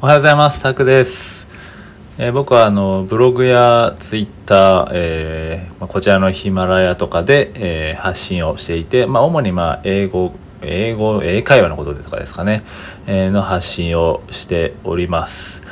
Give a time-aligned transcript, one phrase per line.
[0.00, 0.62] おはようございます。
[0.62, 1.44] タクです。
[2.18, 12.62] えー僕はあのブログやツイッター、えーまあ、こちらのヒマラヤとかで、えー発信をしていて、まあ、主にまあ英語英語英会話のこととかですかね、
[13.08, 15.62] えーの発信をしております。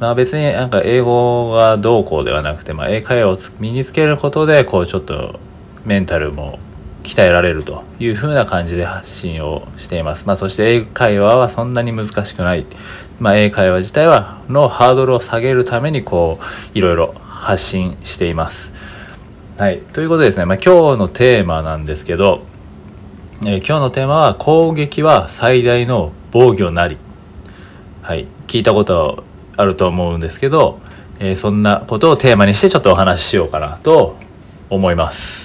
[0.00, 5.38] まあ別になんか英語がどうこうではなくて、まあ、英会話を身につけることでこうちょっと
[5.84, 6.58] メンタルも
[7.06, 10.26] 鍛えられるという風な感じで発信をしています。
[10.26, 12.66] まあそして英会話はそんなに難しくない。
[13.20, 16.38] まあ英会話自体はのハードルを下げるためにこ
[16.74, 18.72] ういろいろ発信しています。
[19.56, 19.78] はい。
[19.92, 22.42] ということでですね、まあ今日のテーマなんですけど、
[23.42, 26.98] えー今日のテーマは攻撃は最大の防御なり。
[28.02, 28.26] はい。
[28.46, 29.24] 聞いたこと
[29.56, 30.78] あると思うんですけど、
[31.18, 34.16] えーそんなことをテーマにしてちょっとお話ししようかなと
[34.68, 35.35] 思います。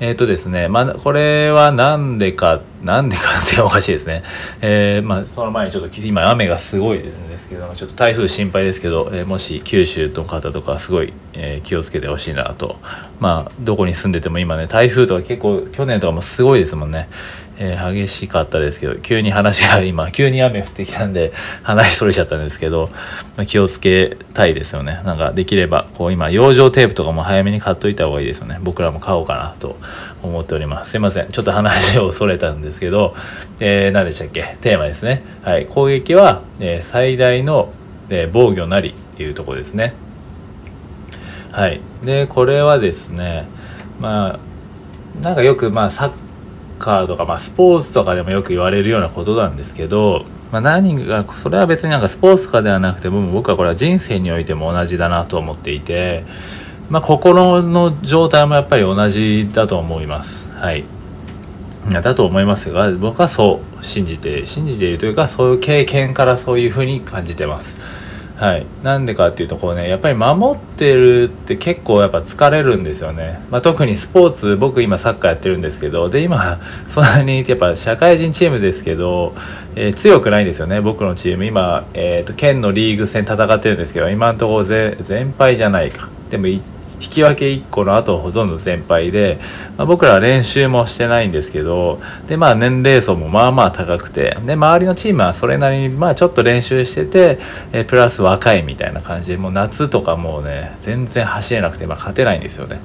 [0.00, 4.22] えっ、とですね、まあ、これはなんでかっ、なんでかっておかしいですね。
[4.60, 12.76] えーまあ、その前にちょっと今雨がすごいんですけど、ちょっと台風心配ですけど、えーもし九州の方とかすごい、えー気をつけてほしいなと。
[13.18, 17.08] まあ、どこに住んでても今ね、台風とか結構去年とかもすごいですもんね。
[17.62, 21.32] え激しかったですけど、急に話が 今、急に雨降ってきたんで、
[21.62, 22.88] 話それちゃったんですけど、
[23.36, 25.02] まあ、気をつけたいですよね。
[25.04, 28.58] なんかできれば、こう今、養生テープとかも早めに買っといた方がいいですよね。
[28.62, 29.76] 僕らも買おうかなと
[30.22, 30.90] 思っております。
[30.92, 31.28] すいません。
[31.28, 33.14] ちょっと話をそれたんですけど、
[33.60, 34.56] えー何でしたっけ？
[34.60, 35.22] テーマですね。
[35.42, 35.66] はい。
[35.66, 37.72] 攻撃は、えー最大の、
[38.10, 39.94] えー防御なりっていうとこですね。
[41.52, 41.80] はい。
[42.04, 43.46] で、これはですね、
[44.00, 46.10] まあ、なんかよく、まあ、サッ
[46.78, 56.24] カーとか、まあ、スポーツとかでもよく言われるようなことなんですけど、まあ、何が、それは別になんかスポーツとかではなくて、僕はこれは人生においても同じだなと思っていて、
[56.90, 60.50] まあ、心の状態もやっぱり同じだと思います。
[60.50, 60.84] はい。
[61.88, 67.76] だと思いますが、僕はそう信じて、信じているというか、そういう経験からそういうふうに感じてます。
[68.36, 68.66] はい。
[68.82, 73.42] なんでかっていうと、こうね、やっぱり守ってるって結構やっぱ疲れるんですよね。
[73.50, 79.34] まあ、特にスポーツ、僕今サッカーやってるんですけど、で、今、 そんなにやっぱ社会人チームですけど、
[79.76, 81.44] えー強くないんですよね、僕のチーム。
[81.44, 86.08] 今、えっ、と、県のリーグ戦戦ってるんですけど、今のところ全敗じゃないか。
[86.30, 86.46] でも、
[87.00, 89.40] 引き分け1個の後ほとんど先輩で、
[89.76, 97.38] まあ、僕らは練習もしてないんですけど、で、まあ年齢層もまあまあ高くて、で、周りのチームはそれなりにまあちょっと練習してて、
[97.72, 102.80] えプラス若いみたいな感じで、もう夏とかもうね、全然走れなくて、まあ勝てないんですよね。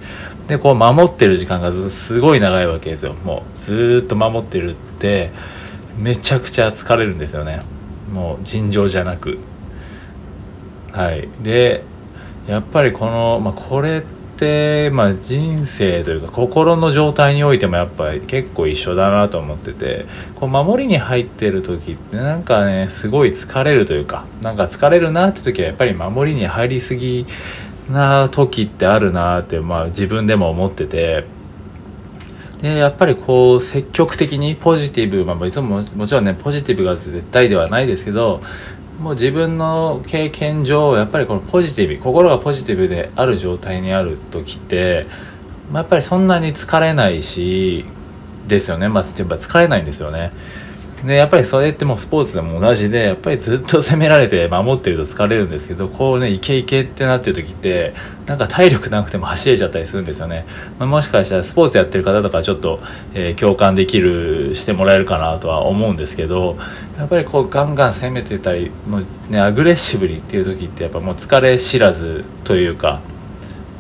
[0.48, 3.14] で、こう守ってる時間がすごい長いわけですよ。
[3.26, 5.32] もうずーっと守ってるって、
[5.98, 7.62] めちゃくちゃ疲れるんですよね。
[8.12, 9.40] もう尋常じゃなく。
[10.92, 11.28] はい。
[11.42, 11.84] で、
[12.48, 14.02] やっぱりこの、まあ、これっ
[14.38, 27.26] て、まあ、人生というか心の状態においてもやっぱり結構一緒だなと思っててこう守りに入ってる時ってなんかねすごい疲れるというかなんか疲れるなって時はやっぱり守りに入りすぎ
[27.90, 31.26] な時ってあるなって、まあ、自分でも思ってて。
[32.62, 38.42] でやっぱりこう積極的にポジティブ、まあ、いつもももちろんねポジティブが絶対ではないですけど
[39.00, 45.08] もう自分の経験上やっぱりこのポジティブ心がポジティブである状態にある時って、
[45.72, 47.86] まあ、やっぱりそんなに疲れないし
[48.48, 48.88] ですよね。
[48.88, 50.32] まあやっぱ疲れないんですよね。
[51.06, 57.94] でやっぱりそれってもうスポーツでも同じでやっぱりずっと攻められて守ってると疲れるんですけどこうねイケイケってなってる時って
[58.26, 60.48] なんか体力なくても走れちゃったりするんですよね、
[60.80, 62.80] まあ、もしかしたらスポーツやってる方とかちょっと、
[63.14, 66.58] えー共感できるしてもらえるかなとは思うんですけど
[66.98, 73.02] やっぱりこうガンガン攻めてたりもうねアグレッシブにっていう時ってやっぱもう疲れ知らずというか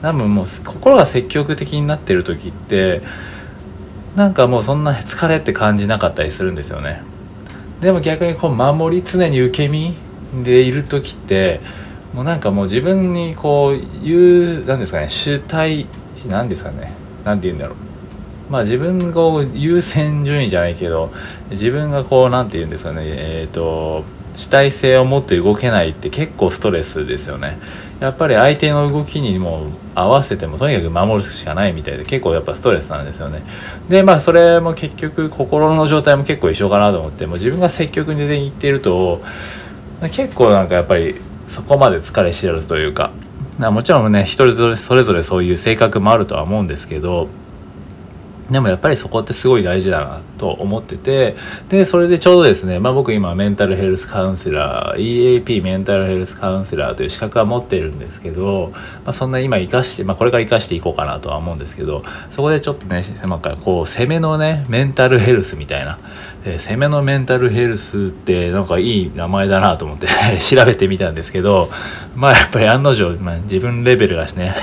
[0.02, 3.02] 多分もう心が積極的になってる時って
[4.16, 7.15] なんかもうそんな疲れって感じなかったりするんですよね。
[7.82, 9.94] でも逆にこう守り常に受け身
[10.44, 11.62] でいる時って
[12.14, 15.88] もうなんかもう自分にこう言うなんですかね主体
[16.28, 16.94] なんですかね
[17.24, 17.78] なんて言うんだろう。
[18.50, 19.22] まあ自分が
[19.54, 21.12] 優先順位じゃないけど
[21.50, 24.04] 自分がこうなんて言うんですかねえっ、と
[24.36, 27.58] 主体性を持って動けないって結構ストレスですよね。
[28.00, 33.44] やっぱり相手の動きにも合わせてもとにかく守るしかないみたいで結構やっぱストレスなんですよね。
[33.88, 39.22] でまあそれも結局心の状態も結構一緒かなと思ってもう自分が積極的にいってると
[40.12, 41.16] 結構なんかやっぱり
[41.48, 43.12] そこまで疲れ知らずというか
[43.58, 47.30] まあもちろんね一人それぞれそういう性格もあるとは思うんですけど
[48.50, 51.36] でもやっぱりそこってすごい大事だなと思ってて、
[51.70, 58.72] で、それでちょうどですね、まあ僕今メンタルヘルスカウンセラー、EAP メンタルヘルスカウンセラーという資格は持ってるんですけど、
[59.04, 65.98] まあそんな今活かして、まあこれから活かしていこうかなとは思うんですけど、そこでちょっとね、なんかこう、攻めのね、メンタルヘルスみたいな、
[66.46, 70.08] え、攻めのメンタルヘルスってなんかいい名前だなと思って
[70.40, 71.70] 調べてみたんですけど、
[72.16, 74.54] まあやっぱり案の定、まあ、自分レベルがですね、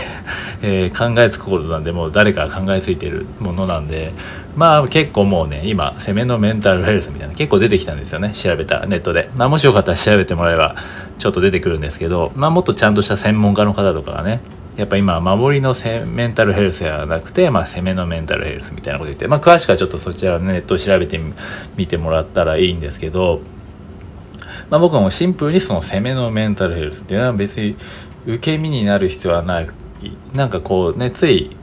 [0.63, 4.13] えー、考えつくことなんでもう誰かが考えついてるものなんで
[4.57, 10.77] まあ結構もうね今攻めのメンタルヘルスみたいな結構出てきたんですよね調べたネットで、まあ、もしよかったら調べてもらえば
[11.19, 14.41] ちょっと出てくるんですけどまあもっとちゃんとした専門家の方とかがね
[14.77, 15.75] やっぱ今守りの
[16.07, 21.21] メンタルヘルスではなくて、まあ、攻めのメンタルヘルスみたいなこと言って、まあ、詳しくはちょっとそちらのネットを調べて
[21.77, 23.43] みてもらったらいいんですけど、
[24.71, 27.77] まあ、僕もシンプルにその攻めのメンタルヘルスっていうのは別に
[28.25, 29.69] 受け身になる必要はない
[30.35, 31.57] なんかこうねつい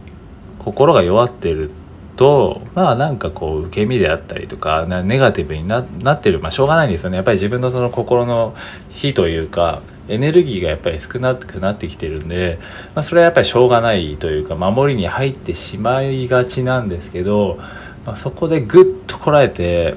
[0.60, 1.72] 心が弱ってる
[2.16, 6.40] とまあなんかこう受け身であったりとかネガティブになってる。
[6.40, 7.16] まあしょうがないんですよね。
[7.16, 8.56] やっぱり自分のその心の
[8.90, 12.60] 火というかエネルギーがやっぱり少なくなってきてるんで、
[12.96, 17.60] まあ、それはやっぱりしょうがないというか守りに入ってしまいがちなんですけど、
[18.06, 19.96] まあ、そこでぐっとこらえて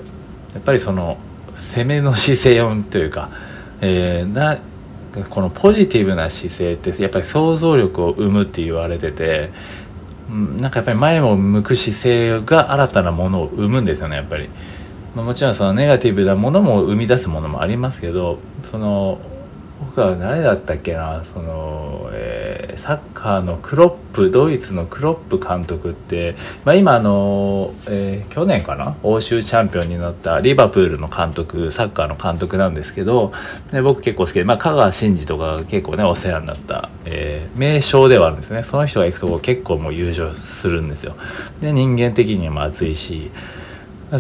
[0.55, 1.17] やっぱりその
[1.57, 3.31] 攻めの姿勢をというか、
[3.81, 4.59] えー、な
[5.29, 9.51] このポジティブな姿勢ってやっぱり想像力を生むって言われてて、
[10.31, 14.49] うん、なんかやっぱり前を向く姿勢が新たなものを生むんですよねやっぱり。
[15.15, 19.19] まあ、もちろんそのネガティブなものも生み出すものもありますけどその
[19.87, 33.33] 僕は誰だったっけなその、えー、サッカーのクロップドイツのクロップ監督って、まあ、今あの、えー、去年かな欧州チャンピオンになったリバプールの監督サッカーの監督なんですけど
[33.71, 38.65] で僕結構好きで、まあ、香川真司とか結構ねお世話になった、えー、名将ではあるんですね。
[38.65, 41.17] その人が行くと結構もう優勝するんですよ。
[41.61, 43.31] で人間的にも熱いし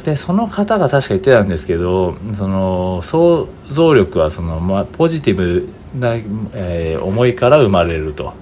[0.00, 8.33] でその方が確か言ってたんですけどその想像力はその、まあ、ポジティブな、えー、思いから生まれると、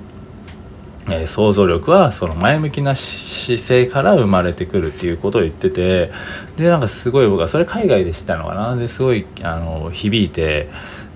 [1.06, 6.12] えー、想像力はその前向きな姿勢から生まれてくるっていうことを言ってて
[6.56, 8.76] でなんかすごい僕はそれ海外で知ったのかな？
[8.76, 10.68] ですごいあの響いて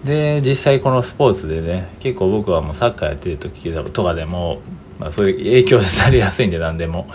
[0.02, 4.62] で実際このスポーツでね結構僕はもうサッカーやってる時とかでも、
[4.98, 7.06] まあ、そういう影響されやすいんで何でも、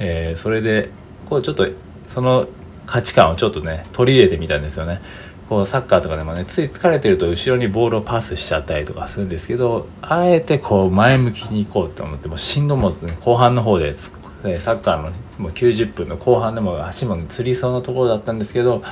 [0.00, 0.90] えー、それで
[1.30, 1.68] こうちょっと
[2.08, 2.48] その
[2.86, 5.00] 価値観をちょっとね取り入れてみたんですよね。
[5.48, 13.16] こうサッカーとかでもねつい疲れてると後ろにボールをパスしちゃったりとかするんですけどあえてこう前向きに行こうと思ってもしんどもずね。
[13.20, 18.82] 後半の方でサッカーのもう90分の後半でも足も、つりそうなところだったんですけど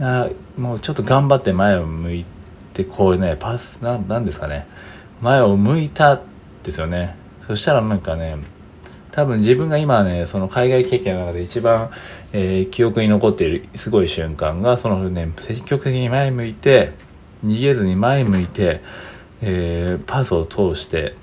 [0.00, 2.24] あもうちょっと頑張って前を向い
[2.74, 4.66] てこうねパスななんですかね。
[5.22, 6.20] 前を向いた
[6.62, 7.16] ですよね。
[7.46, 8.36] そしたらなんかね
[9.16, 11.90] 多分自分が今ねその海外経験の中で一番、
[12.34, 16.92] えー、記憶に残っているすごい瞬間がそのね積極的に前向いて
[17.42, 18.82] 逃げずに前向いて、
[19.40, 21.14] えー、パスを通して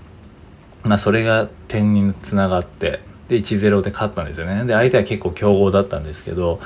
[0.81, 4.65] まあそれが点につながってで1-0で勝ったんですよね。
[4.65, 6.59] で相手は結構強豪だったんですけど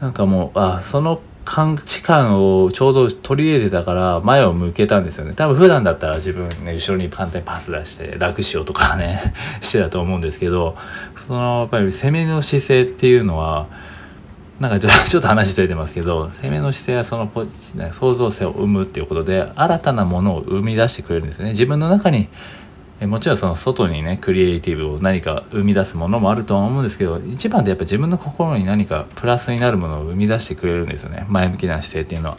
[0.00, 5.32] なんかもうあその価値観をちょうど取り入れてたから前を向けたんですよね。
[5.34, 10.76] 多分普段だったら自分ね、後ろに簡単にパス出して楽しようとかね してたと思うんですけど、
[11.26, 13.66] そのやっぱり攻めの姿勢っていうのは、
[14.60, 17.50] なんかちょ っと話ずれてますけど、攻めの姿勢はそのポジ
[17.92, 21.52] 創造性を生むっていうことで、新たなものを生み出してくれるんですよね。
[21.52, 22.28] 自分の中に
[23.00, 32.38] えもちろんその外にねクリエイティブを何か生み出すものもあるとは思うんですけど一番でやっぱ自分の心に何かプラスになるものを生み出してくれるんですよね前向きな姿勢っていうのは。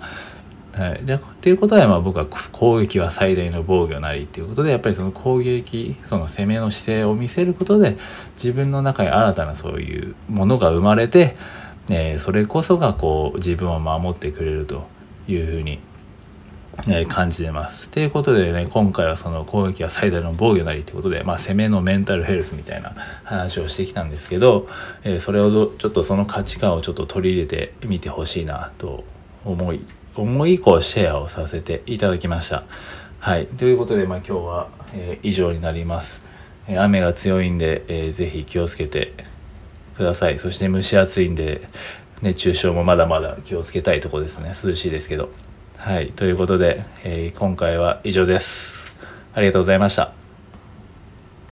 [0.74, 7.98] はい、でっていうことでまあ僕は攻撃は最大の防御なりっていうことでやっぱりその攻撃その攻めの姿勢を見せることで
[8.36, 11.36] 自分の中に新たなそういうものが生まれて、
[11.90, 14.88] えー、それこそがこう自分を守ってくれると
[15.28, 15.80] いうふうに
[16.88, 17.90] え、感じてます。
[17.90, 24.68] ということでね、今回はその攻撃は最大の防御なりということで、まあ攻めのメンタルヘルスみたいな話をしてきたんですけど、
[25.04, 29.04] えー、それをちょっとその価値観をちょっと取り入れてみてほしいなと
[29.46, 29.86] 思い、
[30.16, 32.64] 思い以降シェアをさせていただきました。
[33.20, 33.46] はい。
[33.46, 36.26] ということで、まあ今日は、えー、以上になります。
[36.68, 39.14] えー、雨が強いんで、えー、ぜひ気をつけて
[39.98, 40.40] ください。
[40.40, 41.62] そして蒸し暑いんで、
[42.22, 44.54] 熱中症もまだまだ気をつけたいとこですね。
[44.64, 45.30] 涼しいですけど。
[45.84, 48.86] はい、ということで、えー、今回は以上です。
[49.34, 50.21] ありがとうございました。